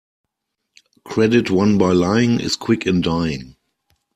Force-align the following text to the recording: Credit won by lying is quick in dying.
Credit 1.05 1.51
won 1.51 1.77
by 1.77 1.91
lying 1.91 2.39
is 2.39 2.55
quick 2.55 2.87
in 2.87 3.01
dying. 3.01 3.55